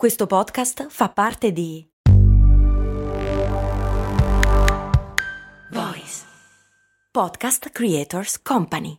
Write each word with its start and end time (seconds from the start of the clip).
Questo 0.00 0.26
podcast 0.26 0.86
fa 0.88 1.10
parte 1.10 1.52
di 1.52 1.86
Voice 5.72 6.22
Podcast 7.12 7.68
Creators 7.68 8.40
Company. 8.40 8.94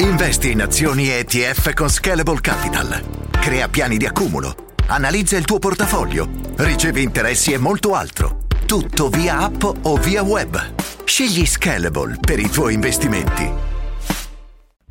Investi 0.00 0.50
in 0.50 0.60
azioni 0.60 1.08
ETF 1.08 1.72
con 1.72 1.88
Scalable 1.88 2.42
Capital. 2.42 3.30
Crea 3.30 3.68
piani 3.68 3.96
di 3.96 4.04
accumulo. 4.04 4.54
Analizza 4.88 5.38
il 5.38 5.46
tuo 5.46 5.58
portafoglio. 5.58 6.28
Ricevi 6.58 7.02
interessi 7.02 7.54
e 7.54 7.56
molto 7.56 7.94
altro. 7.94 8.40
Tutto 8.66 9.08
via 9.08 9.38
app 9.38 9.62
o 9.62 9.96
via 9.96 10.22
web. 10.22 10.58
Scegli 11.04 11.46
Scalable 11.46 12.18
per 12.20 12.38
i 12.38 12.50
tuoi 12.50 12.74
investimenti. 12.74 13.50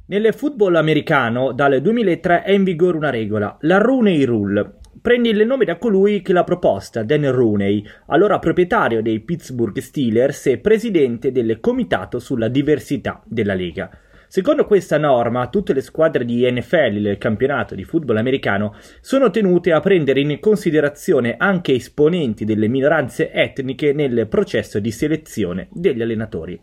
Nel 0.07 0.33
football 0.33 0.77
americano 0.77 1.51
dal 1.51 1.79
2003 1.79 2.41
è 2.41 2.51
in 2.53 2.63
vigore 2.63 2.97
una 2.97 3.11
regola, 3.11 3.55
la 3.59 3.77
Rooney 3.77 4.23
Rule, 4.23 4.79
prende 5.07 5.29
il 5.29 5.45
nome 5.45 5.63
da 5.63 5.77
colui 5.77 6.21
che 6.21 6.33
l'ha 6.33 6.43
proposta, 6.43 7.01
Dan 7.01 7.31
Rooney, 7.31 7.81
allora 8.07 8.39
proprietario 8.39 9.01
dei 9.01 9.21
Pittsburgh 9.21 9.77
Steelers 9.77 10.47
e 10.47 10.57
presidente 10.57 11.31
del 11.31 11.61
Comitato 11.61 12.19
sulla 12.19 12.49
diversità 12.49 13.23
della 13.23 13.53
Lega. 13.53 13.89
Secondo 14.27 14.65
questa 14.65 14.97
norma, 14.97 15.47
tutte 15.47 15.71
le 15.71 15.79
squadre 15.79 16.25
di 16.25 16.45
NFL 16.51 16.99
del 16.99 17.17
campionato 17.17 17.73
di 17.73 17.85
football 17.85 18.17
americano 18.17 18.75
sono 18.99 19.29
tenute 19.29 19.71
a 19.71 19.79
prendere 19.79 20.19
in 20.19 20.41
considerazione 20.41 21.35
anche 21.37 21.73
esponenti 21.73 22.43
delle 22.43 22.67
minoranze 22.67 23.31
etniche 23.31 23.93
nel 23.93 24.27
processo 24.27 24.77
di 24.81 24.91
selezione 24.91 25.69
degli 25.71 26.01
allenatori. 26.01 26.59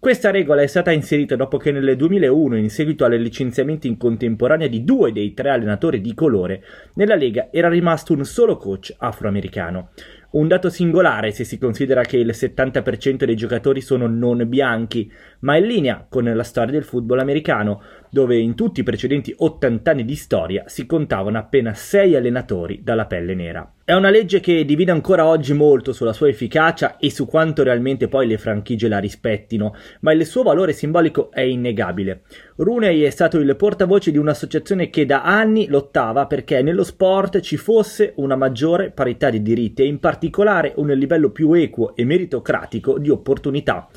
Questa 0.00 0.30
regola 0.30 0.62
è 0.62 0.68
stata 0.68 0.92
inserita 0.92 1.34
dopo 1.34 1.56
che 1.56 1.72
nel 1.72 1.96
2001, 1.96 2.56
in 2.56 2.70
seguito 2.70 3.04
al 3.04 3.14
licenziamento 3.14 3.88
in 3.88 3.96
contemporanea 3.96 4.68
di 4.68 4.84
due 4.84 5.10
dei 5.10 5.34
tre 5.34 5.50
allenatori 5.50 6.00
di 6.00 6.14
colore, 6.14 6.62
nella 6.94 7.16
Lega 7.16 7.48
era 7.50 7.68
rimasto 7.68 8.12
un 8.12 8.24
solo 8.24 8.56
coach 8.58 8.94
afroamericano. 8.96 9.90
Un 10.30 10.46
dato 10.46 10.68
singolare 10.68 11.30
se 11.30 11.42
si 11.44 11.56
considera 11.56 12.02
che 12.02 12.18
il 12.18 12.28
70% 12.28 13.24
dei 13.24 13.34
giocatori 13.34 13.80
sono 13.80 14.06
non 14.06 14.46
bianchi, 14.46 15.10
ma 15.40 15.56
in 15.56 15.64
linea 15.64 16.04
con 16.06 16.24
la 16.24 16.42
storia 16.42 16.72
del 16.72 16.84
football 16.84 17.20
americano, 17.20 17.80
dove 18.10 18.36
in 18.36 18.54
tutti 18.54 18.80
i 18.80 18.82
precedenti 18.82 19.34
80 19.34 19.90
anni 19.90 20.04
di 20.04 20.16
storia 20.16 20.64
si 20.66 20.84
contavano 20.84 21.38
appena 21.38 21.72
6 21.72 22.14
allenatori 22.14 22.82
dalla 22.82 23.06
pelle 23.06 23.34
nera. 23.34 23.72
È 23.88 23.94
una 23.94 24.10
legge 24.10 24.40
che 24.40 24.66
divide 24.66 24.90
ancora 24.90 25.24
oggi 25.24 25.54
molto 25.54 25.94
sulla 25.94 26.12
sua 26.12 26.28
efficacia 26.28 26.98
e 26.98 27.10
su 27.10 27.24
quanto 27.24 27.62
realmente 27.62 28.06
poi 28.06 28.26
le 28.26 28.36
franchigie 28.36 28.86
la 28.86 28.98
rispettino, 28.98 29.74
ma 30.00 30.12
il 30.12 30.26
suo 30.26 30.42
valore 30.42 30.74
simbolico 30.74 31.30
è 31.30 31.40
innegabile. 31.40 32.20
Rooney 32.56 33.00
è 33.00 33.08
stato 33.08 33.38
il 33.38 33.56
portavoce 33.56 34.10
di 34.10 34.18
un'associazione 34.18 34.90
che 34.90 35.06
da 35.06 35.22
anni 35.22 35.68
lottava 35.68 36.26
perché 36.26 36.60
nello 36.60 36.84
sport 36.84 37.40
ci 37.40 37.56
fosse 37.56 38.12
una 38.16 38.36
maggiore 38.36 38.90
parità 38.90 39.30
di 39.30 39.40
diritti 39.40 39.80
e 39.80 39.86
in 39.86 39.98
particolare 39.98 40.17
un 40.76 40.88
livello 40.88 41.30
più 41.30 41.52
equo 41.52 41.94
e 41.94 42.04
meritocratico 42.04 42.98
di 42.98 43.10
opportunità. 43.10 43.88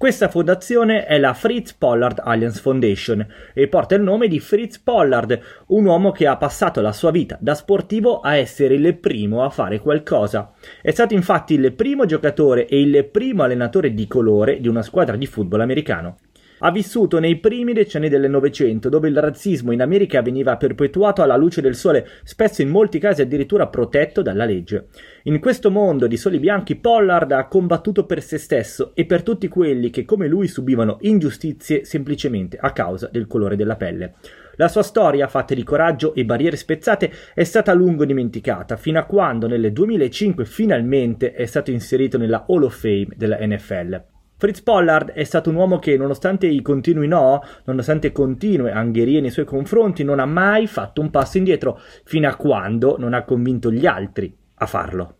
Questa 0.00 0.28
fondazione 0.28 1.04
è 1.04 1.18
la 1.18 1.34
Fritz 1.34 1.74
Pollard 1.74 2.22
Alliance 2.24 2.58
Foundation 2.58 3.26
e 3.52 3.68
porta 3.68 3.96
il 3.96 4.00
nome 4.00 4.28
di 4.28 4.40
Fritz 4.40 4.78
Pollard, 4.78 5.38
un 5.66 5.84
uomo 5.84 6.10
che 6.10 6.26
ha 6.26 6.38
passato 6.38 6.80
la 6.80 6.92
sua 6.92 7.10
vita 7.10 7.36
da 7.38 7.54
sportivo 7.54 8.20
a 8.20 8.36
essere 8.36 8.76
il 8.76 8.96
primo 8.96 9.44
a 9.44 9.50
fare 9.50 9.78
qualcosa. 9.78 10.52
È 10.80 10.90
stato 10.90 11.12
infatti 11.12 11.52
il 11.52 11.74
primo 11.74 12.06
giocatore 12.06 12.66
e 12.66 12.80
il 12.80 13.06
primo 13.10 13.42
allenatore 13.42 13.92
di 13.92 14.06
colore 14.06 14.58
di 14.58 14.68
una 14.68 14.80
squadra 14.80 15.16
di 15.16 15.26
football 15.26 15.60
americano. 15.60 16.16
Ha 16.62 16.70
vissuto 16.70 17.18
nei 17.18 17.38
primi 17.38 17.72
decenni 17.72 18.10
del 18.10 18.28
Novecento, 18.28 18.90
dove 18.90 19.08
il 19.08 19.18
razzismo 19.18 19.72
in 19.72 19.80
America 19.80 20.20
veniva 20.20 20.58
perpetuato 20.58 21.22
alla 21.22 21.36
luce 21.36 21.62
del 21.62 21.74
sole, 21.74 22.06
spesso 22.22 22.60
in 22.60 22.68
molti 22.68 22.98
casi 22.98 23.22
addirittura 23.22 23.68
protetto 23.68 24.20
dalla 24.20 24.44
legge. 24.44 24.88
In 25.24 25.40
questo 25.40 25.70
mondo 25.70 26.06
di 26.06 26.18
soli 26.18 26.38
bianchi, 26.38 26.76
Pollard 26.76 27.32
ha 27.32 27.46
combattuto 27.46 28.04
per 28.04 28.22
se 28.22 28.36
stesso 28.36 28.92
e 28.94 29.06
per 29.06 29.22
tutti 29.22 29.48
quelli 29.48 29.88
che 29.88 30.04
come 30.04 30.28
lui 30.28 30.48
subivano 30.48 30.98
ingiustizie 31.00 31.86
semplicemente 31.86 32.58
a 32.60 32.72
causa 32.72 33.08
del 33.10 33.26
colore 33.26 33.56
della 33.56 33.76
pelle. 33.76 34.16
La 34.56 34.68
sua 34.68 34.82
storia, 34.82 35.28
fatta 35.28 35.54
di 35.54 35.62
coraggio 35.62 36.12
e 36.14 36.26
barriere 36.26 36.56
spezzate, 36.56 37.10
è 37.32 37.44
stata 37.44 37.70
a 37.70 37.74
lungo 37.74 38.04
dimenticata, 38.04 38.76
fino 38.76 38.98
a 38.98 39.04
quando 39.04 39.46
nel 39.46 39.72
2005 39.72 40.44
finalmente 40.44 41.32
è 41.32 41.46
stato 41.46 41.70
inserito 41.70 42.18
nella 42.18 42.44
Hall 42.46 42.64
of 42.64 42.78
Fame 42.78 43.08
della 43.16 43.38
NFL. 43.40 44.09
Fritz 44.40 44.62
Pollard 44.62 45.10
è 45.10 45.22
stato 45.24 45.50
un 45.50 45.56
uomo 45.56 45.78
che, 45.78 45.98
nonostante 45.98 46.46
i 46.46 46.62
continui 46.62 47.06
no, 47.06 47.42
nonostante 47.64 48.10
continue 48.10 48.72
angherie 48.72 49.20
nei 49.20 49.28
suoi 49.28 49.44
confronti, 49.44 50.02
non 50.02 50.18
ha 50.18 50.24
mai 50.24 50.66
fatto 50.66 51.02
un 51.02 51.10
passo 51.10 51.36
indietro, 51.36 51.78
fino 52.04 52.26
a 52.26 52.36
quando 52.36 52.96
non 52.98 53.12
ha 53.12 53.24
convinto 53.24 53.70
gli 53.70 53.84
altri 53.84 54.34
a 54.54 54.64
farlo. 54.64 55.19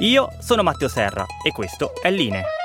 Io 0.00 0.32
sono 0.38 0.62
Matteo 0.62 0.88
Serra 0.88 1.26
e 1.42 1.52
questo 1.52 1.92
è 2.00 2.10
Line. 2.10 2.59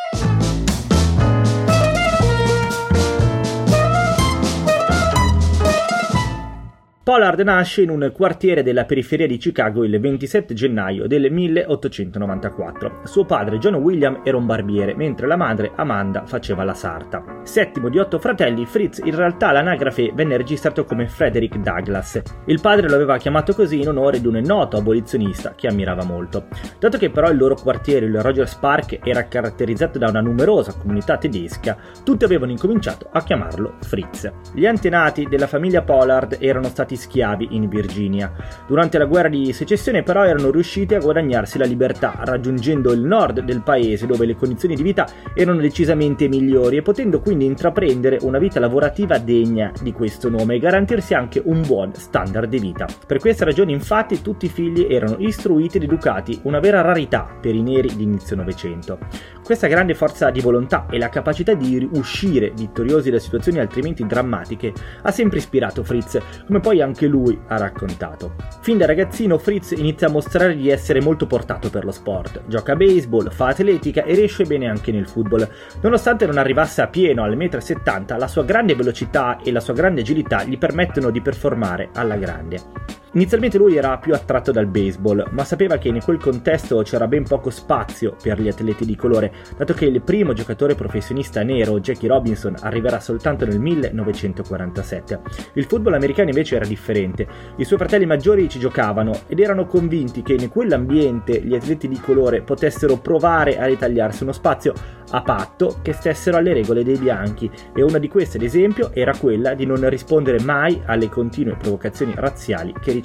Pollard 7.06 7.40
nasce 7.42 7.84
in 7.84 7.92
un 7.92 8.12
quartiere 8.12 8.64
della 8.64 8.86
periferia 8.86 9.28
di 9.28 9.38
Chicago 9.38 9.84
il 9.84 10.00
27 10.00 10.56
gennaio 10.56 11.06
del 11.06 11.32
1894. 11.32 13.02
Suo 13.04 13.26
padre 13.26 13.60
John 13.60 13.76
William 13.76 14.22
era 14.24 14.38
un 14.38 14.48
barbiere, 14.48 14.96
mentre 14.96 15.28
la 15.28 15.36
madre 15.36 15.72
Amanda 15.76 16.26
faceva 16.26 16.64
la 16.64 16.74
sarta. 16.74 17.42
Settimo 17.44 17.90
di 17.90 18.00
otto 18.00 18.18
fratelli, 18.18 18.66
Fritz 18.66 19.02
in 19.04 19.16
realtà 19.16 19.52
l'anagrafe 19.52 20.14
venne 20.16 20.36
registrato 20.36 20.84
come 20.84 21.08
Frederick 21.08 21.60
Douglass. 21.60 22.24
Il 22.46 22.60
padre 22.60 22.90
lo 22.90 22.96
aveva 22.96 23.18
chiamato 23.18 23.54
così 23.54 23.82
in 23.82 23.90
onore 23.90 24.20
di 24.20 24.26
un 24.26 24.42
noto 24.44 24.78
abolizionista 24.78 25.54
che 25.54 25.68
ammirava 25.68 26.04
molto. 26.04 26.48
Dato 26.80 26.98
che 26.98 27.12
però 27.12 27.30
il 27.30 27.38
loro 27.38 27.54
quartiere, 27.54 28.08
il 28.08 28.20
Rogers 28.20 28.56
Park, 28.56 29.02
era 29.04 29.28
caratterizzato 29.28 30.00
da 30.00 30.10
una 30.10 30.22
numerosa 30.22 30.74
comunità 30.74 31.18
tedesca, 31.20 31.78
tutti 32.04 32.24
avevano 32.24 32.52
incominciato 32.52 33.10
a 33.12 33.22
chiamarlo 33.22 33.76
Fritz. 33.82 34.28
Gli 34.56 34.66
antenati 34.66 35.28
della 35.28 35.46
famiglia 35.46 35.84
Pollard 35.84 36.38
erano 36.40 36.68
stati 36.68 36.94
stati 36.96 36.98
schiavi 37.06 37.50
in 37.52 37.70
Virginia. 37.70 38.32
Durante 38.68 38.98
la 38.98 39.06
guerra 39.06 39.30
di 39.30 39.54
secessione 39.54 40.04
però 40.04 40.24
erano 40.24 40.52
riusciti 40.52 40.96
a 40.96 41.00
guadagnarsi 41.00 41.58
la 41.58 41.66
libertà, 41.66 42.20
raggiungendo 42.24 42.92
il 42.92 43.02
nord 43.02 43.42
del 43.42 43.62
paese 43.62 44.08
dove 44.08 44.26
le 44.26 44.36
condizioni 44.36 44.76
di 44.76 44.84
vita 44.84 45.08
erano 45.34 45.60
decisamente 45.60 46.28
migliori 46.28 46.78
e 46.78 46.82
potendo 46.82 47.22
quindi 47.22 47.46
intraprendere 47.46 48.18
una 48.22 48.40
vita 48.40 48.60
lavorativa 48.60 49.18
degna 49.18 49.72
di 49.82 49.94
questo 49.94 50.30
nome 50.30 50.56
e 50.56 50.60
garantirsi 50.60 51.14
anche 51.14 51.42
un 51.46 51.62
buon 51.66 51.94
standard 51.94 52.50
di 52.50 52.60
vita. 52.60 52.88
Per 53.06 53.20
questa 53.20 53.46
ragione 53.46 53.72
infatti 53.72 54.22
tutti 54.22 54.46
i 54.46 54.50
figli 54.50 54.88
erano 54.90 55.18
istruiti 55.20 55.78
ed 55.78 55.84
educati, 55.84 56.40
una 56.44 56.60
vera 56.60 56.82
rarità 56.82 57.28
per 57.40 57.54
i 57.54 57.62
neri 57.62 57.96
di 57.96 58.04
inizio 58.04 58.36
Novecento. 58.36 58.98
Questa 59.44 59.68
grande 59.68 59.94
forza 59.94 60.32
di 60.32 60.42
volontà 60.42 60.88
e 60.90 60.98
la 60.98 61.10
capacità 61.10 61.54
di 61.54 61.88
uscire 61.94 62.52
vittoriosi 62.56 63.12
da 63.12 63.20
situazioni 63.20 63.60
altrimenti 63.60 64.06
drammatiche 64.06 64.74
ha 65.04 65.12
sempre 65.12 65.38
ispirato 65.38 65.84
Fritz, 65.84 66.20
come 66.46 66.60
poi 66.60 66.82
anche 66.86 67.08
lui 67.08 67.38
ha 67.48 67.58
raccontato. 67.58 68.36
Fin 68.62 68.78
da 68.78 68.86
ragazzino 68.86 69.38
Fritz 69.38 69.72
inizia 69.72 70.08
a 70.08 70.12
mostrare 70.12 70.56
di 70.56 70.70
essere 70.70 71.02
molto 71.02 71.28
portato 71.28 71.70
per 71.70 71.84
lo 71.84 71.92
sport. 71.92 72.44
Gioca 72.48 72.72
a 72.72 72.76
baseball, 72.76 73.30
fa 73.32 73.48
atletica 73.48 74.04
e 74.04 74.16
riesce 74.16 74.46
bene 74.46 74.70
anche 74.70 74.92
nel 74.92 75.08
football. 75.08 75.48
Nonostante 75.82 76.26
non 76.26 76.38
arrivasse 76.38 76.82
a 76.82 76.88
pieno 76.88 77.24
al 77.24 77.36
1,70 77.36 78.16
m, 78.16 78.18
la 78.18 78.28
sua 78.28 78.44
grande 78.44 78.76
velocità 78.76 79.40
e 79.44 79.52
la 79.52 79.60
sua 79.60 79.74
grande 79.74 80.02
agilità 80.02 80.44
gli 80.44 80.58
permettono 80.58 81.10
di 81.10 81.22
performare 81.22 81.90
alla 81.94 82.16
grande. 82.16 83.05
Inizialmente 83.16 83.58
lui 83.58 83.78
era 83.78 83.98
più 83.98 84.14
attratto 84.14 84.52
dal 84.52 84.66
baseball, 84.66 85.26
ma 85.32 85.46
sapeva 85.46 85.78
che 85.78 85.88
in 85.88 86.02
quel 86.04 86.18
contesto 86.18 86.82
c'era 86.82 87.08
ben 87.08 87.24
poco 87.24 87.50
spazio 87.50 88.18
per 88.22 88.42
gli 88.42 88.50
atleti 88.50 88.84
di 88.84 88.98
colore, 88.98 89.32
dato 89.56 89.74
che 89.74 89.86
il 89.86 90.02
primo 90.02 90.34
giocatore 90.34 90.76
professionista 90.76 91.42
nero, 91.42 91.80
Jackie 91.80 92.10
Robinson, 92.10 92.58
arriverà 92.60 93.00
soltanto 93.00 93.46
nel 93.46 93.58
1947. 93.58 95.22
Il 95.54 95.64
football 95.64 95.94
americano 95.94 96.28
invece 96.28 96.58
era 96.58 96.66
differente. 96.66 97.26
I 97.56 97.64
suoi 97.64 97.80
fratelli 97.80 98.06
maggiori 98.06 98.50
ci 98.50 98.60
giocavano 98.60 99.22
ed 99.28 99.40
erano 99.40 99.66
convinti 99.66 100.22
che 100.22 100.34
in 100.34 100.50
quell'ambiente 100.50 101.42
gli 101.42 101.56
atleti 101.56 101.88
di 101.88 102.00
colore 102.02 102.42
potessero 102.42 102.98
provare 102.98 103.58
a 103.58 103.66
ritagliarsi 103.66 104.24
uno 104.24 104.34
spazio 104.34 104.74
a 105.12 105.22
patto 105.22 105.78
che 105.82 105.94
stessero 105.94 106.38
alle 106.38 106.52
regole 106.52 106.84
dei 106.84 106.98
bianchi 106.98 107.50
e 107.74 107.84
una 107.84 108.00
di 108.00 108.10
queste 108.10 108.38
ad 108.38 108.44
esempio 108.44 108.92
era 108.92 109.16
quella 109.16 109.54
di 109.54 109.66
non 109.66 109.88
rispondere 109.88 110.42
mai 110.42 110.82
alle 110.86 111.10
continue 111.10 111.56
provocazioni 111.56 112.14
razziali 112.16 112.74
che 112.74 112.92
ricevevano. 112.92 113.05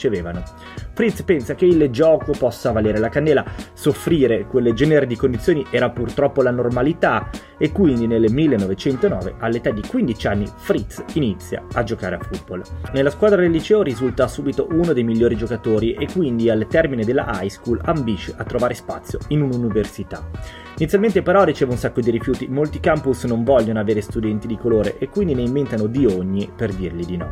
Fritz 0.92 1.22
pensa 1.22 1.54
che 1.54 1.66
il 1.66 1.90
gioco 1.90 2.32
possa 2.32 2.72
valere 2.72 2.98
la 2.98 3.08
candela, 3.08 3.44
soffrire 3.72 4.46
quelle 4.46 4.72
genere 4.72 5.06
di 5.06 5.16
condizioni 5.16 5.66
era 5.70 5.90
purtroppo 5.90 6.42
la 6.42 6.50
normalità 6.50 7.28
e 7.62 7.72
quindi 7.72 8.06
nel 8.06 8.32
1909 8.32 9.34
all'età 9.38 9.70
di 9.70 9.82
15 9.86 10.26
anni 10.26 10.50
Fritz 10.56 11.04
inizia 11.12 11.62
a 11.74 11.82
giocare 11.82 12.14
a 12.16 12.18
football. 12.18 12.62
Nella 12.94 13.10
squadra 13.10 13.42
del 13.42 13.50
liceo 13.50 13.82
risulta 13.82 14.26
subito 14.28 14.66
uno 14.70 14.94
dei 14.94 15.04
migliori 15.04 15.36
giocatori 15.36 15.92
e 15.92 16.08
quindi 16.10 16.48
al 16.48 16.66
termine 16.66 17.04
della 17.04 17.28
high 17.34 17.50
school 17.50 17.78
ambisce 17.84 18.32
a 18.34 18.44
trovare 18.44 18.72
spazio 18.72 19.18
in 19.28 19.42
un'università. 19.42 20.26
Inizialmente 20.78 21.20
però 21.20 21.44
riceve 21.44 21.72
un 21.72 21.76
sacco 21.76 22.00
di 22.00 22.10
rifiuti, 22.10 22.48
molti 22.48 22.80
campus 22.80 23.24
non 23.24 23.44
vogliono 23.44 23.80
avere 23.80 24.00
studenti 24.00 24.46
di 24.46 24.56
colore 24.56 24.96
e 24.96 25.10
quindi 25.10 25.34
ne 25.34 25.42
inventano 25.42 25.86
di 25.86 26.06
ogni 26.06 26.50
per 26.56 26.72
dirgli 26.72 27.04
di 27.04 27.18
no. 27.18 27.28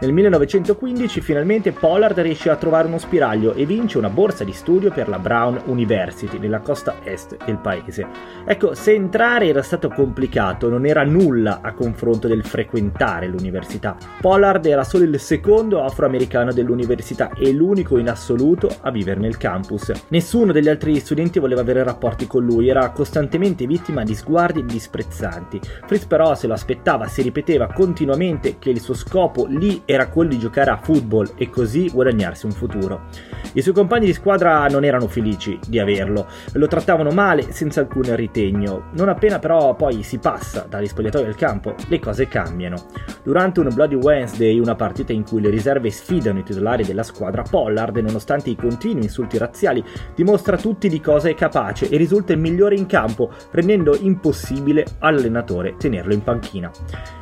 Nel 0.00 0.12
1915 0.12 1.20
finalmente 1.20 1.72
Pollard 1.72 2.16
riesce 2.20 2.48
a 2.48 2.54
trovare 2.54 2.86
uno 2.86 2.98
spiraglio 2.98 3.54
e 3.54 3.66
vince 3.66 3.98
una 3.98 4.10
borsa 4.10 4.44
di 4.44 4.52
studio 4.52 4.92
per 4.92 5.08
la 5.08 5.18
Brown 5.18 5.62
University 5.64 6.38
nella 6.38 6.60
costa 6.60 6.96
est 7.02 7.36
del 7.44 7.58
paese. 7.58 8.06
Ecco, 8.44 8.74
se 8.74 8.92
entrare 8.92 9.52
era 9.56 9.64
stato 9.64 9.88
complicato, 9.88 10.68
non 10.68 10.84
era 10.84 11.02
nulla 11.02 11.60
a 11.62 11.72
confronto 11.72 12.28
del 12.28 12.44
frequentare 12.44 13.26
l'università. 13.26 13.96
Pollard 14.20 14.66
era 14.66 14.84
solo 14.84 15.04
il 15.04 15.18
secondo 15.18 15.82
afroamericano 15.82 16.52
dell'università 16.52 17.30
e 17.30 17.52
l'unico 17.52 17.96
in 17.96 18.10
assoluto 18.10 18.68
a 18.82 18.90
vivere 18.90 19.18
nel 19.18 19.38
campus. 19.38 19.90
Nessuno 20.08 20.52
degli 20.52 20.68
altri 20.68 20.98
studenti 21.00 21.38
voleva 21.38 21.62
avere 21.62 21.82
rapporti 21.82 22.26
con 22.26 22.44
lui, 22.44 22.68
era 22.68 22.90
costantemente 22.90 23.66
vittima 23.66 24.02
di 24.02 24.14
sguardi 24.14 24.64
disprezzanti. 24.64 25.60
Fritz 25.86 26.04
però 26.04 26.34
se 26.34 26.46
lo 26.46 26.52
aspettava, 26.52 27.06
si 27.06 27.22
ripeteva 27.22 27.72
continuamente 27.72 28.58
che 28.58 28.70
il 28.70 28.80
suo 28.80 28.94
scopo 28.94 29.46
lì 29.46 29.82
era 29.86 30.08
quello 30.08 30.30
di 30.30 30.38
giocare 30.38 30.70
a 30.70 30.76
football 30.76 31.32
e 31.36 31.48
così 31.48 31.88
guadagnarsi 31.90 32.44
un 32.44 32.52
futuro. 32.52 33.06
I 33.54 33.62
suoi 33.62 33.74
compagni 33.74 34.04
di 34.06 34.12
squadra 34.12 34.66
non 34.66 34.84
erano 34.84 35.08
felici 35.08 35.58
di 35.66 35.78
averlo, 35.78 36.26
lo 36.52 36.66
trattavano 36.66 37.10
male 37.10 37.52
senza 37.52 37.80
alcun 37.80 38.14
ritegno. 38.14 38.90
Non 38.92 39.08
appena 39.08 39.38
però 39.46 39.76
poi 39.76 40.02
si 40.02 40.18
passa 40.18 40.66
dagli 40.68 40.88
spogliatoi 40.88 41.24
al 41.24 41.36
campo, 41.36 41.76
le 41.86 42.00
cose 42.00 42.26
cambiano. 42.26 42.86
Durante 43.22 43.60
un 43.60 43.70
Bloody 43.72 43.94
Wednesday, 43.94 44.58
una 44.58 44.74
partita 44.74 45.12
in 45.12 45.22
cui 45.22 45.40
le 45.40 45.50
riserve 45.50 45.88
sfidano 45.88 46.40
i 46.40 46.42
titolari 46.42 46.82
della 46.82 47.04
squadra, 47.04 47.44
Pollard, 47.48 47.96
nonostante 47.98 48.50
i 48.50 48.56
continui 48.56 49.04
insulti 49.04 49.38
razziali, 49.38 49.84
dimostra 50.16 50.56
tutti 50.56 50.88
di 50.88 51.00
cosa 51.00 51.28
è 51.28 51.36
capace 51.36 51.88
e 51.88 51.96
risulta 51.96 52.32
il 52.32 52.40
migliore 52.40 52.74
in 52.74 52.86
campo, 52.86 53.30
rendendo 53.52 53.96
impossibile 53.96 54.84
all'allenatore 54.98 55.76
tenerlo 55.76 56.12
in 56.12 56.24
panchina. 56.24 56.68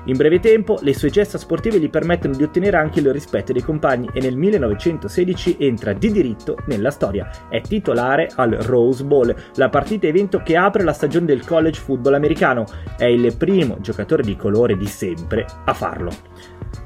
In 0.07 0.17
breve 0.17 0.41
tempo, 0.41 0.79
le 0.81 0.95
sue 0.95 1.11
gesta 1.11 1.37
sportive 1.37 1.79
gli 1.79 1.91
permettono 1.91 2.35
di 2.35 2.43
ottenere 2.43 2.79
anche 2.79 3.01
il 3.01 3.13
rispetto 3.13 3.53
dei 3.53 3.63
compagni 3.63 4.09
e 4.15 4.21
nel 4.21 4.37
1916 4.37 5.57
entra 5.61 5.93
di 5.93 6.11
diritto 6.11 6.57
nella 6.69 6.91
storia. 6.91 7.49
È 7.51 7.61
titolare 7.61 8.31
al 8.37 8.53
Rose 8.53 9.05
Bowl, 9.05 9.35
la 9.57 9.69
partita 9.69 10.07
evento 10.07 10.41
che 10.43 10.57
apre 10.57 10.85
la 10.85 10.95
stagione 10.95 11.27
del 11.27 11.45
college 11.45 11.81
football 11.81 12.13
americano. 12.15 12.65
È 12.97 13.05
il 13.05 13.37
primo 13.37 13.79
giocatore 13.81 14.23
di 14.23 14.37
colore 14.37 14.77
di 14.77 14.87
sempre 14.87 15.47
a 15.65 15.75
farlo. 15.75 16.11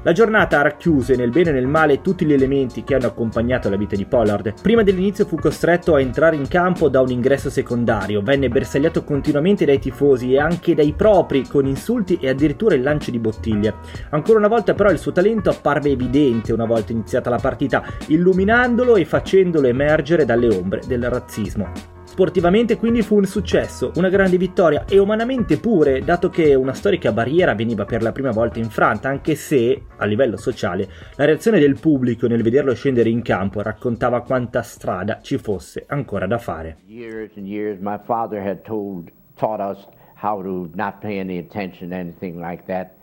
La 0.03 0.13
giornata 0.13 0.61
racchiuse 0.61 1.15
nel 1.15 1.29
bene 1.29 1.49
e 1.49 1.53
nel 1.53 1.67
male 1.67 2.01
tutti 2.01 2.25
gli 2.25 2.31
elementi 2.31 2.83
che 2.83 2.95
hanno 2.95 3.07
accompagnato 3.07 3.69
la 3.69 3.75
vita 3.75 3.95
di 3.95 4.05
Pollard. 4.05 4.53
Prima 4.61 4.83
dell'inizio 4.83 5.25
fu 5.25 5.35
costretto 5.35 5.95
a 5.95 5.99
entrare 5.99 6.35
in 6.35 6.47
campo 6.47 6.87
da 6.87 7.01
un 7.01 7.09
ingresso 7.09 7.49
secondario, 7.49 8.21
venne 8.21 8.47
bersagliato 8.47 9.03
continuamente 9.03 9.65
dai 9.65 9.79
tifosi 9.79 10.33
e 10.33 10.39
anche 10.39 10.73
dai 10.73 10.93
propri 10.93 11.45
con 11.47 11.65
insulti 11.65 12.17
e 12.21 12.29
addirittura 12.29 12.75
il 12.75 12.81
lancio 12.81 13.11
di 13.11 13.19
bottiglie. 13.19 13.75
Ancora 14.11 14.39
una 14.39 14.47
volta 14.47 14.73
però 14.73 14.89
il 14.89 14.99
suo 14.99 15.11
talento 15.11 15.49
apparve 15.49 15.89
evidente 15.89 16.53
una 16.53 16.65
volta 16.65 16.91
iniziata 16.93 17.29
la 17.29 17.37
partita, 17.37 17.83
illuminandolo 18.07 18.95
e 18.95 19.05
facendolo 19.05 19.67
emergere 19.67 20.23
dalle 20.23 20.47
ombre 20.47 20.81
del 20.87 21.09
razzismo. 21.09 21.98
Sportivamente 22.19 22.75
quindi 22.75 23.01
fu 23.01 23.15
un 23.15 23.23
successo, 23.23 23.93
una 23.95 24.09
grande 24.09 24.35
vittoria 24.35 24.83
e 24.83 24.99
umanamente 24.99 25.57
pure, 25.57 26.01
dato 26.01 26.27
che 26.27 26.53
una 26.53 26.73
storica 26.73 27.13
barriera 27.13 27.55
veniva 27.55 27.85
per 27.85 28.01
la 28.01 28.11
prima 28.11 28.31
volta 28.31 28.59
infranta, 28.59 29.07
anche 29.07 29.35
se, 29.35 29.83
a 29.95 30.03
livello 30.03 30.35
sociale, 30.35 30.89
la 31.15 31.23
reazione 31.23 31.59
del 31.59 31.79
pubblico 31.79 32.27
nel 32.27 32.43
vederlo 32.43 32.75
scendere 32.75 33.07
in 33.07 33.21
campo 33.21 33.61
raccontava 33.61 34.21
quanta 34.23 34.63
strada 34.63 35.19
ci 35.21 35.37
fosse 35.37 35.85
ancora 35.87 36.27
da 36.27 36.37
fare. 36.39 36.79
Years 36.87 37.31
and 37.37 37.47
years 37.47 37.79
my 37.79 37.97
father 38.03 38.45
had 38.45 38.63
told, 38.63 39.09
taught 39.37 39.61
us 39.61 39.87
how 40.21 40.43
to 40.43 40.69
not 40.73 40.99
pay 40.99 41.21
any 41.21 41.37
attention 41.37 41.91
to 41.91 41.95
anything 41.95 42.37
like 42.37 42.65
that. 42.65 42.98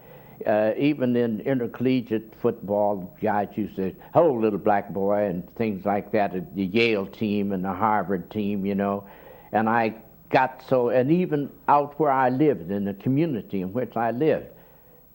Uh, 0.46 0.72
even 0.76 1.16
in 1.16 1.40
intercollegiate 1.40 2.34
football, 2.40 3.16
guys 3.20 3.48
used 3.54 3.76
to, 3.76 3.94
"Oh, 4.14 4.32
little 4.32 4.58
black 4.58 4.92
boy," 4.92 5.24
and 5.24 5.48
things 5.56 5.84
like 5.84 6.12
that. 6.12 6.54
The 6.54 6.64
Yale 6.64 7.06
team 7.06 7.52
and 7.52 7.64
the 7.64 7.72
Harvard 7.72 8.30
team, 8.30 8.66
you 8.66 8.74
know, 8.74 9.04
and 9.52 9.68
I 9.68 9.94
got 10.30 10.62
so, 10.68 10.88
and 10.88 11.10
even 11.10 11.50
out 11.68 11.98
where 11.98 12.10
I 12.10 12.28
lived 12.28 12.70
in 12.70 12.84
the 12.84 12.94
community 12.94 13.62
in 13.62 13.72
which 13.72 13.96
I 13.96 14.10
lived, 14.10 14.46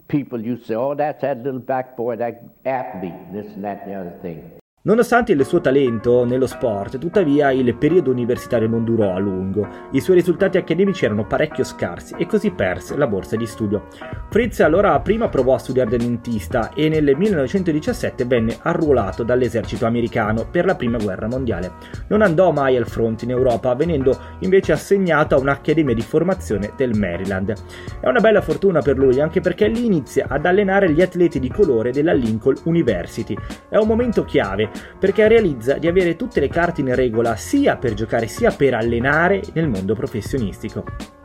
people 0.08 0.42
used 0.42 0.64
to 0.64 0.68
say, 0.70 0.76
"Oh, 0.76 0.96
that's 0.96 1.22
that 1.22 1.44
little 1.44 1.60
black 1.60 1.98
boy, 1.98 2.16
that 2.18 2.44
athlete, 2.66 3.34
this 3.34 3.48
and 3.48 3.64
that 3.64 3.84
and 3.84 3.92
the 3.92 3.96
other 4.00 4.18
thing." 4.22 4.61
Nonostante 4.84 5.34
il 5.34 5.46
suo 5.46 5.62
talento 5.62 6.26
nello 6.26 6.48
sport, 6.48 6.98
tuttavia 6.98 7.52
il 7.52 7.76
periodo 7.76 8.10
universitario 8.10 8.68
non 8.68 8.84
durò 8.84 9.14
a 9.14 9.20
lungo. 9.20 9.68
I 9.92 10.02
suoi 10.02 10.16
risultati 10.16 10.58
accademici 10.58 11.06
erano 11.06 11.28
parecchio 11.28 11.64
scarsi 11.64 12.16
e 12.18 12.26
così 12.26 12.50
perse 12.50 12.98
la 12.98 13.06
borsa 13.06 13.36
di 13.36 13.46
studio. 13.46 13.86
Fritz 14.32 14.60
allora 14.62 15.00
prima 15.00 15.30
provò 15.30 15.54
a 15.54 15.60
studiare 15.60 15.92
da 15.92 15.98
dentista 15.98 16.74
e 16.74 16.90
nel 16.90 17.16
1917 17.16 18.26
venne 18.26 18.58
arruolato 18.60 19.22
dall'esercito 19.22 19.86
americano 19.86 20.48
per 20.50 20.66
la 20.66 20.74
prima 20.74 20.98
guerra 20.98 21.28
mondiale. 21.28 21.74
Non 22.08 22.24
andò 22.24 22.52
mai 22.52 22.76
al 22.76 22.88
fronte 22.88 23.26
in 23.26 23.30
Europa, 23.30 23.76
venendo 23.76 24.18
invece 24.40 24.72
assegnato 24.72 25.36
a 25.36 25.40
un'accademia 25.40 25.94
di 25.94 26.02
formazione 26.02 26.72
del 26.76 26.98
Maryland. 26.98 27.54
È 28.00 28.08
una 28.08 28.20
bella 28.20 28.42
fortuna 28.42 28.82
per 28.82 28.98
lui 28.98 29.22
anche 29.22 29.42
perché 29.42 29.68
lì 29.68 29.86
inizia 29.86 30.26
ad 30.28 30.44
allenare 30.44 30.92
gli 30.92 31.04
atleti 31.04 31.40
di 31.40 31.52
colore 31.52 31.92
della 31.92 32.14
Lincoln 32.14 32.56
University. 32.64 33.38
È 33.70 33.78
un 33.78 33.86
momento 33.86 34.24
chiave 34.24 34.70
perché 35.00 35.28
realizza 35.28 35.78
di 35.78 35.88
avere 35.88 36.16
tutte 36.16 36.40
le 36.40 36.48
carte 36.50 36.82
in 36.82 36.94
regola 36.96 37.36
sia 37.36 37.78
per 37.78 37.94
giocare 37.94 38.28
sia 38.28 38.52
per 38.52 38.74
allenare 38.74 39.42
nel 39.54 39.68
mondo 39.68 39.96
professionistico. 39.96 41.21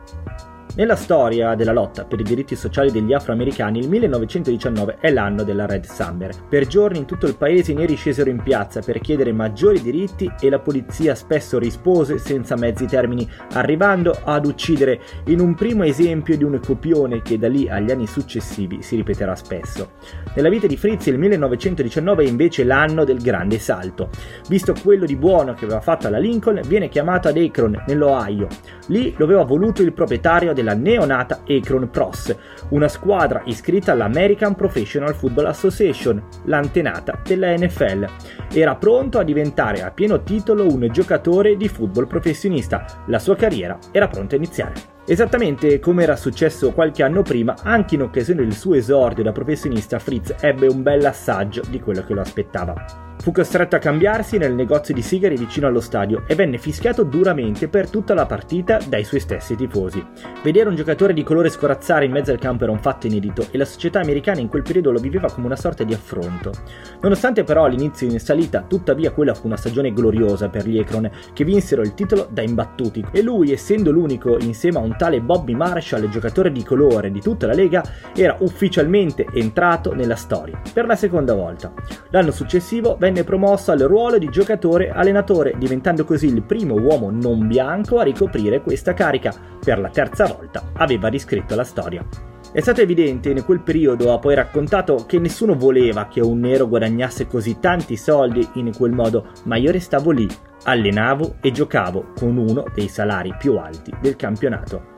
Nella 0.77 0.95
storia 0.95 1.55
della 1.55 1.71
lotta 1.71 2.05
per 2.05 2.19
i 2.19 2.23
diritti 2.23 2.55
sociali 2.55 2.91
degli 2.91 3.11
afroamericani, 3.11 3.79
il 3.79 3.89
1919 3.89 4.97
è 4.99 5.09
l'anno 5.09 5.41
della 5.41 5.65
Red 5.65 5.85
Summer. 5.85 6.31
Per 6.47 6.67
giorni 6.67 6.99
in 6.99 7.05
tutto 7.05 7.25
il 7.25 7.35
paese 7.35 7.71
i 7.71 7.73
neri 7.73 7.95
scesero 7.95 8.29
in 8.29 8.43
piazza 8.43 8.81
per 8.81 8.99
chiedere 8.99 9.31
maggiori 9.31 9.81
diritti 9.81 10.31
e 10.39 10.51
la 10.51 10.59
polizia 10.59 11.15
spesso 11.15 11.57
rispose 11.57 12.19
senza 12.19 12.55
mezzi 12.55 12.85
termini, 12.85 13.27
arrivando 13.53 14.19
ad 14.23 14.45
uccidere 14.45 15.01
in 15.25 15.39
un 15.39 15.55
primo 15.55 15.83
esempio 15.83 16.37
di 16.37 16.43
un 16.43 16.59
copione 16.63 17.23
che 17.23 17.39
da 17.39 17.49
lì 17.49 17.67
agli 17.67 17.89
anni 17.89 18.05
successivi 18.05 18.83
si 18.83 18.97
ripeterà 18.97 19.33
spesso. 19.33 19.93
Nella 20.35 20.49
vita 20.49 20.67
di 20.67 20.77
Fritz 20.77 21.07
il 21.07 21.17
1919 21.17 22.23
è 22.23 22.27
invece 22.27 22.63
l'anno 22.63 23.03
del 23.03 23.19
grande 23.19 23.57
salto. 23.57 24.09
Visto 24.47 24.75
quello 24.79 25.05
di 25.05 25.15
buono 25.15 25.55
che 25.55 25.65
aveva 25.65 25.81
fatto 25.81 26.05
alla 26.05 26.19
Lincoln, 26.19 26.61
viene 26.67 26.87
chiamato 26.87 27.29
ad 27.29 27.37
Akron, 27.37 27.83
nell'Ohio. 27.87 28.47
Lì 28.89 29.15
lo 29.17 29.25
aveva 29.25 29.43
voluto 29.43 29.81
il 29.81 29.91
proprietario 29.91 30.53
della 30.53 30.65
neonata 30.73 31.41
Akron 31.47 31.89
Pros, 31.89 32.35
una 32.69 32.87
squadra 32.87 33.41
iscritta 33.45 33.91
all'American 33.91 34.55
Professional 34.55 35.15
Football 35.15 35.45
Association, 35.45 36.21
l'antenata 36.45 37.19
della 37.23 37.53
NFL. 37.53 38.05
Era 38.51 38.75
pronto 38.75 39.19
a 39.19 39.23
diventare 39.23 39.83
a 39.83 39.91
pieno 39.91 40.23
titolo 40.23 40.65
un 40.65 40.87
giocatore 40.91 41.57
di 41.57 41.67
football 41.67 42.07
professionista. 42.07 43.03
La 43.07 43.19
sua 43.19 43.35
carriera 43.35 43.77
era 43.91 44.07
pronta 44.07 44.35
a 44.35 44.37
iniziare. 44.37 44.73
Esattamente 45.05 45.79
come 45.79 46.03
era 46.03 46.17
successo 46.17 46.73
qualche 46.73 47.01
anno 47.01 47.21
prima, 47.21 47.55
anche 47.63 47.95
in 47.95 48.01
occasione 48.01 48.41
del 48.43 48.53
suo 48.53 48.73
esordio 48.73 49.23
da 49.23 49.31
professionista, 49.31 49.99
Fritz 49.99 50.35
ebbe 50.41 50.67
un 50.67 50.83
bel 50.83 51.05
assaggio 51.05 51.61
di 51.69 51.79
quello 51.79 52.03
che 52.03 52.13
lo 52.13 52.21
aspettava. 52.21 53.06
Fu 53.19 53.31
costretto 53.33 53.75
a 53.75 53.79
cambiarsi 53.79 54.37
nel 54.37 54.53
negozio 54.53 54.93
di 54.93 55.01
sigari 55.01 55.35
vicino 55.35 55.67
allo 55.67 55.81
stadio 55.81 56.23
e 56.27 56.35
venne 56.35 56.57
fischiato 56.57 57.03
duramente 57.03 57.67
per 57.67 57.89
tutta 57.89 58.13
la 58.13 58.25
partita 58.25 58.79
dai 58.87 59.03
suoi 59.03 59.19
stessi 59.19 59.55
tifosi. 59.55 60.05
Vedere 60.41 60.69
un 60.69 60.75
giocatore 60.75 61.13
di 61.13 61.23
colore 61.23 61.49
scorazzare 61.49 62.05
in 62.05 62.11
mezzo 62.11 62.31
al 62.31 62.37
campo 62.37 62.63
era 62.63 62.71
un 62.71 62.79
fatto 62.79 63.07
inedito 63.07 63.47
e 63.51 63.57
la 63.57 63.65
società 63.65 63.99
americana 63.99 64.39
in 64.39 64.47
quel 64.47 64.61
periodo 64.61 64.91
lo 64.91 64.99
viveva 64.99 65.29
come 65.29 65.47
una 65.47 65.57
sorta 65.57 65.83
di 65.83 65.93
affronto. 65.93 66.53
Nonostante 67.01 67.43
però 67.43 67.67
l'inizio 67.67 68.07
in 68.07 68.19
salita, 68.19 68.61
tuttavia 68.61 69.11
quella 69.11 69.33
fu 69.33 69.47
una 69.47 69.57
stagione 69.57 69.91
gloriosa 69.91 70.47
per 70.47 70.65
gli 70.65 70.77
Ekron 70.77 71.09
che 71.33 71.43
vinsero 71.43 71.81
il 71.81 71.95
titolo 71.95 72.29
da 72.31 72.43
imbattuti 72.43 73.03
e 73.11 73.21
lui, 73.21 73.51
essendo 73.51 73.91
l'unico 73.91 74.37
insieme 74.39 74.77
a 74.77 74.81
un 74.81 74.95
tale 74.97 75.19
Bobby 75.19 75.53
Marshall, 75.53 76.07
giocatore 76.07 76.51
di 76.51 76.63
colore 76.63 77.11
di 77.11 77.19
tutta 77.19 77.47
la 77.47 77.53
Lega, 77.53 77.83
era 78.15 78.37
ufficialmente 78.39 79.25
entrato 79.33 79.93
nella 79.93 80.15
storia 80.15 80.61
per 80.71 80.85
la 80.85 80.95
seconda 80.95 81.33
volta. 81.33 81.73
L'anno 82.11 82.31
successivo 82.31 82.95
venne 82.97 83.06
venne 83.07 83.23
promosso 83.23 83.71
al 83.71 83.79
ruolo 83.79 84.17
di 84.17 84.27
giocatore-allenatore, 84.27 85.53
diventando 85.57 86.03
così 86.03 86.27
il 86.27 86.43
primo 86.43 86.75
uomo 86.75 87.09
non 87.09 87.47
bianco 87.47 87.99
a 87.99 88.03
ricoprire 88.03 88.61
questa 88.61 88.93
carica. 88.93 89.33
Per 89.63 89.79
la 89.79 89.89
terza 89.89 90.25
volta 90.25 90.71
aveva 90.73 91.07
riscritto 91.07 91.55
la 91.55 91.63
storia. 91.63 92.05
È 92.51 92.59
stato 92.59 92.81
evidente 92.81 93.29
in 93.29 93.45
quel 93.45 93.61
periodo, 93.61 94.11
ha 94.11 94.19
poi 94.19 94.35
raccontato, 94.35 95.05
che 95.07 95.19
nessuno 95.19 95.55
voleva 95.55 96.07
che 96.07 96.19
un 96.19 96.39
nero 96.39 96.67
guadagnasse 96.67 97.27
così 97.27 97.59
tanti 97.61 97.95
soldi 97.95 98.45
in 98.55 98.75
quel 98.75 98.91
modo, 98.91 99.27
ma 99.45 99.55
io 99.55 99.71
restavo 99.71 100.11
lì, 100.11 100.27
allenavo 100.63 101.35
e 101.41 101.51
giocavo 101.51 102.11
con 102.17 102.35
uno 102.35 102.65
dei 102.73 102.89
salari 102.89 103.33
più 103.37 103.55
alti 103.57 103.93
del 104.01 104.17
campionato. 104.17 104.95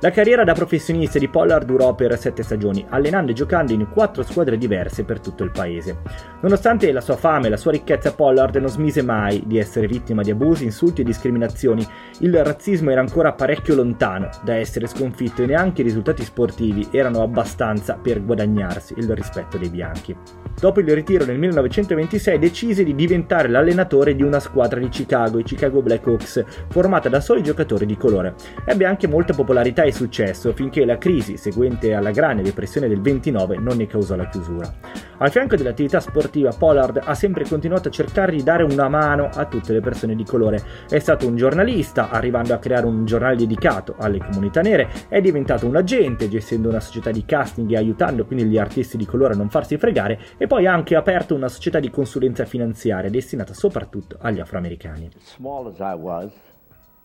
La 0.00 0.12
carriera 0.12 0.44
da 0.44 0.52
professionista 0.52 1.18
di 1.18 1.26
Pollard 1.26 1.66
durò 1.66 1.92
per 1.96 2.16
sette 2.16 2.44
stagioni, 2.44 2.86
allenando 2.88 3.32
e 3.32 3.34
giocando 3.34 3.72
in 3.72 3.88
quattro 3.90 4.22
squadre 4.22 4.56
diverse 4.56 5.02
per 5.02 5.18
tutto 5.18 5.42
il 5.42 5.50
paese. 5.50 5.98
Nonostante 6.40 6.92
la 6.92 7.00
sua 7.00 7.16
fama 7.16 7.46
e 7.46 7.48
la 7.48 7.56
sua 7.56 7.72
ricchezza, 7.72 8.14
Pollard 8.14 8.54
non 8.56 8.68
smise 8.68 9.02
mai 9.02 9.42
di 9.44 9.58
essere 9.58 9.88
vittima 9.88 10.22
di 10.22 10.30
abusi, 10.30 10.62
insulti 10.62 11.00
e 11.00 11.04
discriminazioni. 11.04 11.84
Il 12.20 12.44
razzismo 12.44 12.92
era 12.92 13.00
ancora 13.00 13.32
parecchio 13.32 13.74
lontano 13.74 14.28
da 14.44 14.54
essere 14.54 14.86
sconfitto 14.86 15.42
e 15.42 15.46
neanche 15.46 15.80
i 15.80 15.84
risultati 15.84 16.22
sportivi 16.22 16.86
erano 16.92 17.22
abbastanza 17.22 17.98
per 18.00 18.24
guadagnarsi 18.24 18.94
il 18.98 19.12
rispetto 19.16 19.58
dei 19.58 19.68
bianchi. 19.68 20.16
Dopo 20.58 20.80
il 20.80 20.92
ritiro 20.92 21.24
nel 21.24 21.38
1926 21.38 22.36
decise 22.36 22.82
di 22.82 22.92
diventare 22.92 23.46
l'allenatore 23.46 24.16
di 24.16 24.24
una 24.24 24.40
squadra 24.40 24.80
di 24.80 24.88
Chicago, 24.88 25.38
i 25.38 25.44
Chicago 25.44 25.82
Blackhawks, 25.82 26.44
formata 26.68 27.08
da 27.08 27.20
soli 27.20 27.44
giocatori 27.44 27.86
di 27.86 27.96
colore. 27.96 28.34
Ebbe 28.64 28.84
anche 28.84 29.06
molta 29.06 29.34
popolarità 29.34 29.84
e 29.84 29.92
successo 29.92 30.52
finché 30.52 30.84
la 30.84 30.98
crisi 30.98 31.36
seguente 31.36 31.94
alla 31.94 32.10
grande 32.10 32.42
depressione 32.42 32.88
del 32.88 33.00
29 33.00 33.56
non 33.58 33.76
ne 33.76 33.86
causò 33.86 34.16
la 34.16 34.26
chiusura. 34.26 35.06
Al 35.20 35.30
fianco 35.30 35.56
dell'attività 35.56 36.00
sportiva, 36.00 36.50
Pollard 36.50 37.02
ha 37.04 37.14
sempre 37.14 37.44
continuato 37.44 37.88
a 37.88 37.92
cercare 37.92 38.32
di 38.32 38.42
dare 38.42 38.64
una 38.64 38.88
mano 38.88 39.28
a 39.32 39.46
tutte 39.46 39.72
le 39.72 39.80
persone 39.80 40.16
di 40.16 40.24
colore. 40.24 40.60
È 40.88 40.98
stato 40.98 41.26
un 41.26 41.36
giornalista, 41.36 42.10
arrivando 42.10 42.54
a 42.54 42.58
creare 42.58 42.86
un 42.86 43.04
giornale 43.04 43.36
dedicato 43.36 43.94
alle 43.98 44.18
comunità 44.18 44.60
nere, 44.60 44.88
è 45.08 45.20
diventato 45.20 45.66
un 45.66 45.76
agente, 45.76 46.28
gestendo 46.28 46.68
una 46.68 46.80
società 46.80 47.12
di 47.12 47.24
casting 47.24 47.70
e 47.70 47.76
aiutando 47.76 48.24
quindi 48.26 48.44
gli 48.44 48.58
artisti 48.58 48.96
di 48.96 49.06
colore 49.06 49.34
a 49.34 49.36
non 49.36 49.50
farsi 49.50 49.76
fregare, 49.76 50.18
e 50.36 50.46
poi 50.48 50.66
ha 50.66 50.72
anche 50.72 50.96
aperto 50.96 51.34
una 51.34 51.48
società 51.48 51.78
di 51.78 51.90
consulenza 51.90 52.46
finanziaria 52.46 53.10
destinata 53.10 53.52
soprattutto 53.52 54.16
agli 54.18 54.40
afroamericani. 54.40 55.10
Small 55.18 55.68
as 55.68 55.78
I 55.78 55.94
was, 55.94 56.32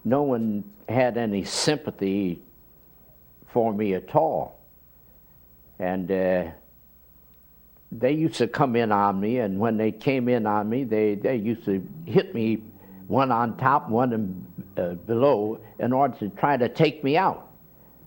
no 0.04 0.22
one 0.22 0.64
had 0.88 1.18
any 1.18 1.44
sympathy 1.44 2.42
for 3.46 3.74
me 3.74 3.94
at 3.96 4.16
all. 4.16 4.54
And 5.78 6.10
uh, 6.10 6.52
they 7.92 8.14
used 8.14 8.38
to 8.38 8.48
come 8.48 8.80
in 8.80 8.92
on 8.92 9.20
me, 9.20 9.40
and 9.40 9.60
when 9.60 9.76
they 9.76 9.92
came 9.92 10.30
in 10.30 10.46
on 10.46 10.70
me, 10.70 10.86
they, 10.86 11.16
they 11.16 11.36
used 11.36 11.66
to 11.66 11.86
hit 12.06 12.34
me 12.34 12.64
one 13.08 13.32
on 13.32 13.58
top, 13.58 13.90
one 13.90 14.14
in, 14.14 14.46
uh, 14.78 14.94
below, 15.06 15.60
in 15.80 15.92
order 15.92 16.16
to 16.20 16.30
try 16.30 16.56
to 16.56 16.70
take 16.70 17.04
me 17.04 17.18
out. 17.18 17.50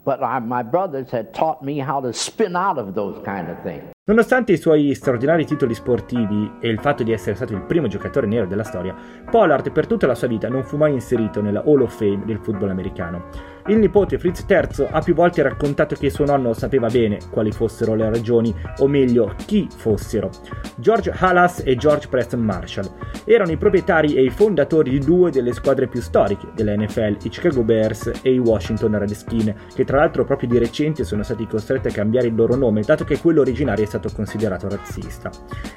But 0.04 0.22
I, 0.22 0.38
my 0.38 0.62
brothers 0.62 1.10
had 1.10 1.34
taught 1.34 1.62
me 1.62 1.78
how 1.78 2.00
to 2.00 2.14
spin 2.14 2.56
out 2.56 2.78
of 2.78 2.94
those 2.94 3.22
kind 3.22 3.50
of 3.50 3.62
things. 3.62 3.95
Nonostante 4.08 4.52
i 4.52 4.56
suoi 4.56 4.94
straordinari 4.94 5.44
titoli 5.44 5.74
sportivi 5.74 6.58
e 6.60 6.68
il 6.68 6.78
fatto 6.78 7.02
di 7.02 7.10
essere 7.10 7.34
stato 7.34 7.54
il 7.54 7.62
primo 7.62 7.88
giocatore 7.88 8.28
nero 8.28 8.46
della 8.46 8.62
storia, 8.62 8.94
Pollard 9.28 9.72
per 9.72 9.88
tutta 9.88 10.06
la 10.06 10.14
sua 10.14 10.28
vita 10.28 10.48
non 10.48 10.62
fu 10.62 10.76
mai 10.76 10.92
inserito 10.92 11.42
nella 11.42 11.64
Hall 11.64 11.80
of 11.80 11.96
Fame 11.96 12.24
del 12.24 12.38
football 12.38 12.70
americano. 12.70 13.55
Il 13.68 13.78
nipote 13.78 14.16
Fritz 14.16 14.44
III 14.48 14.86
ha 14.92 15.00
più 15.00 15.12
volte 15.12 15.42
raccontato 15.42 15.96
che 15.96 16.08
suo 16.08 16.24
nonno 16.24 16.52
sapeva 16.52 16.86
bene 16.86 17.18
quali 17.30 17.50
fossero 17.50 17.96
le 17.96 18.08
ragioni, 18.08 18.54
o 18.78 18.86
meglio 18.86 19.34
chi 19.44 19.66
fossero. 19.74 20.30
George 20.76 21.12
Halas 21.16 21.62
e 21.64 21.74
George 21.74 22.06
Preston 22.06 22.40
Marshall 22.40 22.88
erano 23.24 23.50
i 23.50 23.56
proprietari 23.56 24.14
e 24.14 24.22
i 24.22 24.30
fondatori 24.30 24.90
di 24.90 25.00
due 25.00 25.32
delle 25.32 25.52
squadre 25.52 25.88
più 25.88 26.00
storiche 26.00 26.46
della 26.54 26.76
NFL, 26.76 27.16
i 27.24 27.28
Chicago 27.28 27.64
Bears 27.64 28.12
e 28.22 28.34
i 28.34 28.38
Washington 28.38 28.98
Redskins, 29.00 29.52
che 29.74 29.84
tra 29.84 29.96
l'altro 29.96 30.24
proprio 30.24 30.48
di 30.48 30.58
recente 30.58 31.02
sono 31.02 31.24
stati 31.24 31.44
costretti 31.48 31.88
a 31.88 31.92
cambiare 31.92 32.28
il 32.28 32.36
loro 32.36 32.54
nome, 32.54 32.82
dato 32.82 33.02
che 33.02 33.18
quello 33.18 33.40
originario 33.40 33.82
è 33.82 33.88
stato 33.88 34.10
considerato 34.14 34.68
razzista. 34.68 35.28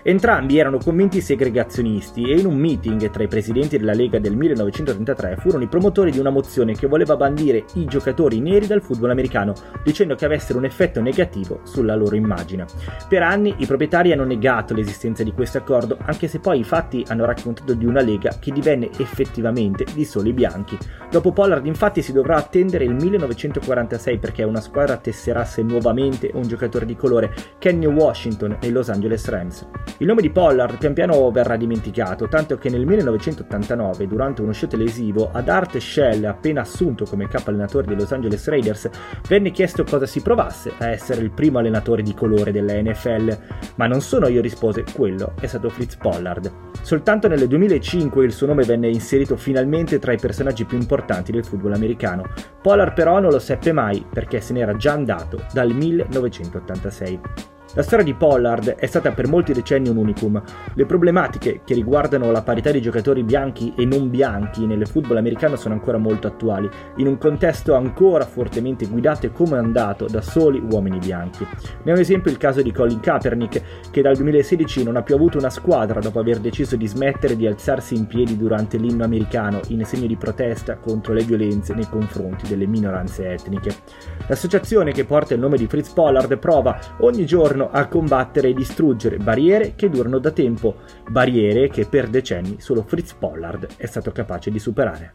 Entrambi 0.04 0.60
erano 0.60 0.78
convinti 0.78 1.22
segregazionisti 1.22 2.30
e 2.30 2.38
in 2.38 2.46
un 2.46 2.56
meeting 2.56 3.10
tra 3.10 3.24
i 3.24 3.28
presidenti 3.28 3.80
della 3.80 3.94
Lega 3.94 4.20
del 4.20 4.36
1933 4.36 5.38
furono 5.40 5.64
i 5.64 5.68
promotori 5.68 6.12
di 6.12 6.20
una 6.20 6.30
mozione 6.30 6.76
che 6.76 6.86
voleva 6.86 7.16
bandire 7.16 7.66
i 7.82 7.86
giocatori 7.86 8.40
neri 8.40 8.68
dal 8.68 8.82
football 8.82 9.12
americano, 9.12 9.54
dicendo 9.84 10.16
che 10.16 10.26
avessero 10.26 10.60
un 10.60 10.66
effetto 10.66 11.02
negativo 11.02 11.62
sulla 11.64 11.96
loro 11.96 12.16
immagine. 12.16 12.66
Per 13.08 13.22
anni 13.22 13.56
i 13.58 13.66
proprietari 13.66 14.12
hanno 14.12 14.24
negato 14.24 14.74
l'esistenza 14.74 15.24
di 15.24 15.34
questo 15.34 15.58
accordo, 15.58 15.98
anche 16.02 16.28
se 16.28 16.40
poi 16.40 16.60
i 16.60 16.64
fatti 16.64 17.06
hanno 17.08 17.26
raccontato 17.26 17.74
di 17.74 17.86
una 17.86 18.02
lega 18.02 18.38
che 18.40 18.52
divenne 18.52 18.90
effettivamente 18.98 19.86
di 19.94 20.06
soli 20.06 20.34
bianchi. 20.34 20.78
Dopo 21.10 21.32
Pollard 21.32 21.66
infatti 21.66 22.02
si 22.02 22.12
dovrà 22.12 22.36
attendere 22.36 22.84
il 22.84 22.94
1946 22.94 24.18
perché 24.20 24.44
una 24.44 24.62
squadra 24.62 24.98
tesserasse 24.98 25.62
nuovamente 25.64 26.30
un 26.34 26.48
giocatore 26.48 26.86
di 26.86 26.96
colore, 26.96 27.34
Kenny 27.58 27.86
Washington, 27.86 28.58
nei 28.62 28.72
Los 28.72 28.90
Angeles 28.90 29.28
Rams. 29.28 29.68
Il 29.98 30.08
nome 30.08 30.22
di 30.22 30.30
Pollard 30.30 30.78
pian 30.78 30.94
piano 30.94 31.30
verrà 31.32 31.56
dimenticato, 31.56 32.28
tanto 32.28 32.58
che 32.58 32.70
nel 32.70 32.86
1989, 32.86 34.08
durante 34.08 34.42
uno 34.42 34.54
show 34.54 34.70
televisivo, 34.70 35.30
ad 35.32 35.50
Art 35.50 35.78
Shell, 35.78 36.24
appena 36.26 36.62
assunto 36.62 37.06
come 37.06 37.28
capo 37.28 37.50
allenatore 37.50 37.69
allenatore 37.70 37.88
dei 37.88 37.96
Los 37.96 38.12
Angeles 38.12 38.48
Raiders, 38.48 38.90
venne 39.28 39.52
chiesto 39.52 39.84
cosa 39.84 40.06
si 40.06 40.22
provasse 40.22 40.74
a 40.80 40.90
essere 40.90 41.22
il 41.22 41.32
primo 41.32 41.60
allenatore 41.60 42.02
di 42.02 42.14
colore 42.14 42.52
della 42.52 42.74
NFL, 42.82 43.38
ma 43.76 43.88
non 43.88 44.02
sono 44.02 44.28
io 44.28 44.42
rispose, 44.42 44.84
quello 44.94 45.34
è 45.40 45.48
stato 45.48 45.70
Fritz 45.70 45.96
Pollard. 45.96 46.52
Soltanto 46.82 47.28
nel 47.28 47.48
2005 47.48 48.26
il 48.26 48.34
suo 48.34 48.48
nome 48.48 48.64
venne 48.64 48.90
inserito 48.90 49.36
finalmente 49.36 50.00
tra 50.00 50.14
i 50.14 50.18
personaggi 50.18 50.66
più 50.66 50.78
importanti 50.78 51.32
del 51.32 51.46
football 51.46 51.74
americano. 51.74 52.24
Pollard 52.62 52.94
però 52.94 53.20
non 53.20 53.32
lo 53.32 53.40
seppe 53.40 53.72
mai 53.72 54.06
perché 54.12 54.42
se 54.42 54.54
n'era 54.54 54.76
già 54.76 54.94
andato 54.94 55.46
dal 55.54 55.72
1986. 55.72 57.58
La 57.80 57.86
storia 57.86 58.04
di 58.04 58.14
Pollard 58.14 58.76
è 58.76 58.86
stata 58.88 59.14
per 59.14 59.30
molti 59.30 59.54
decenni 59.54 59.88
un 59.88 59.96
unicum. 59.96 60.44
Le 60.74 60.86
problematiche 60.86 61.62
che 61.64 61.74
riguardano 61.74 62.30
la 62.30 62.42
parità 62.42 62.72
di 62.72 62.82
giocatori 62.82 63.24
bianchi 63.24 63.74
e 63.78 63.86
non 63.86 64.10
bianchi 64.10 64.66
nel 64.66 64.86
football 64.86 65.16
americano 65.16 65.56
sono 65.56 65.76
ancora 65.76 65.98
molto 65.98 66.28
attuali, 66.28 66.70
in 66.98 67.08
un 67.08 67.18
contesto 67.18 67.76
ancora 67.76 68.26
fortemente 68.26 68.86
guidato 68.86 69.28
e 69.28 69.32
comandato 69.32 70.08
da 70.08 70.20
soli 70.20 70.60
uomini 70.60 70.98
bianchi. 70.98 71.48
Ne 71.84 71.90
è 71.90 71.94
un 71.94 72.02
esempio 72.02 72.30
il 72.30 72.36
caso 72.36 72.62
di 72.62 72.74
Colin 72.74 73.00
Kaepernick, 73.00 73.62
che 73.90 74.02
dal 74.02 74.18
2016 74.18 74.84
non 74.84 74.98
ha 74.98 75.02
più 75.02 75.16
avuto 75.16 75.38
una 75.38 75.50
squadra 75.50 76.02
dopo 76.02 76.20
aver 76.20 76.40
deciso 76.40 76.76
di 76.76 76.86
smettere 76.86 77.38
di 77.38 77.48
alzarsi 77.48 77.96
in 77.96 78.08
piedi 78.08 78.36
durante 78.36 78.76
l'inno 78.76 79.06
americano 79.06 79.62
in 79.70 79.86
segno 79.86 80.08
di 80.08 80.18
protesta 80.18 80.76
contro 80.76 81.14
le 81.14 81.24
violenze 81.24 81.74
nei 81.74 81.88
confronti 81.90 82.46
delle 82.46 82.68
minoranze 82.68 83.32
etniche. 83.32 83.74
L'associazione 84.28 84.92
che 84.92 85.06
porta 85.06 85.34
il 85.34 85.40
nome 85.40 85.56
di 85.56 85.68
Fritz 85.68 85.94
Pollard 85.94 86.38
prova 86.40 86.78
ogni 87.00 87.26
giorno 87.26 87.68
a 87.72 87.88
combattere 87.88 88.50
e 88.50 88.54
distruggere 88.54 89.18
barriere 89.18 89.76
che 89.76 89.90
durano 89.90 90.20
da 90.20 90.32
tempo, 90.32 90.78
barriere 91.10 91.70
che 91.70 91.86
per 91.86 92.08
decenni 92.08 92.60
solo 92.60 92.84
Fritz 92.84 93.14
Pollard 93.14 93.68
è 93.78 93.86
stato 93.86 94.12
capace 94.12 94.52
di 94.52 94.60
superare. 94.60 95.14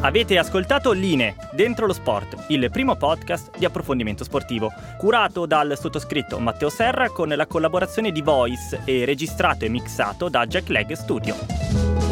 Avete 0.00 0.38
ascoltato 0.38 0.92
Line, 0.92 1.34
Dentro 1.52 1.86
lo 1.86 1.92
Sport, 1.92 2.44
il 2.48 2.70
primo 2.70 2.94
podcast 2.94 3.58
di 3.58 3.64
approfondimento 3.64 4.22
sportivo, 4.22 4.70
curato 4.96 5.44
dal 5.44 5.76
sottoscritto 5.76 6.38
Matteo 6.38 6.68
Serra 6.68 7.10
con 7.10 7.28
la 7.28 7.46
collaborazione 7.48 8.12
di 8.12 8.22
Voice 8.22 8.80
e 8.84 9.04
registrato 9.04 9.64
e 9.64 9.68
mixato 9.68 10.28
da 10.28 10.46
Jack 10.46 10.68
Leg 10.68 10.92
Studio. 10.92 12.07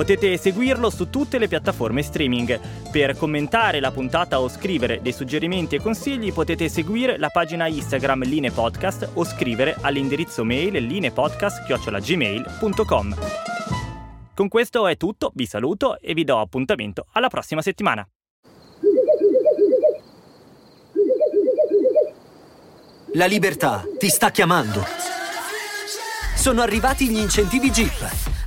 Potete 0.00 0.38
seguirlo 0.38 0.88
su 0.88 1.10
tutte 1.10 1.36
le 1.36 1.46
piattaforme 1.46 2.02
streaming. 2.02 2.58
Per 2.90 3.18
commentare 3.18 3.80
la 3.80 3.90
puntata 3.90 4.40
o 4.40 4.48
scrivere 4.48 5.02
dei 5.02 5.12
suggerimenti 5.12 5.74
e 5.74 5.82
consigli 5.82 6.32
potete 6.32 6.70
seguire 6.70 7.18
la 7.18 7.28
pagina 7.28 7.66
Instagram 7.66 8.24
Line 8.24 8.50
Podcast 8.50 9.10
o 9.12 9.24
scrivere 9.24 9.76
all'indirizzo 9.78 10.42
mail 10.42 10.82
linepodcast.gmail.com. 10.82 13.16
Con 14.34 14.48
questo 14.48 14.86
è 14.86 14.96
tutto, 14.96 15.32
vi 15.34 15.44
saluto 15.44 15.98
e 15.98 16.14
vi 16.14 16.24
do 16.24 16.38
appuntamento 16.38 17.04
alla 17.12 17.28
prossima 17.28 17.60
settimana. 17.60 18.08
La 23.12 23.26
libertà 23.26 23.84
ti 23.98 24.08
sta 24.08 24.30
chiamando. 24.30 24.82
Sono 26.36 26.62
arrivati 26.62 27.06
gli 27.06 27.18
incentivi 27.18 27.70
Jeep. 27.70 28.29